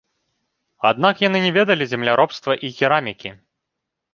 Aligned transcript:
Аднак 0.91 1.15
яны 1.27 1.37
не 1.45 1.51
ведалі 1.57 1.85
земляробства 1.91 2.57
і 2.69 2.73
керамікі. 2.81 3.29